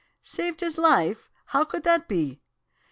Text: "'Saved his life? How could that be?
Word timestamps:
"'Saved 0.23 0.61
his 0.61 0.79
life? 0.79 1.29
How 1.45 1.63
could 1.63 1.83
that 1.83 2.07
be? 2.07 2.41